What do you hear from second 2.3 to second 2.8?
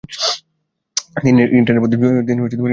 করেন।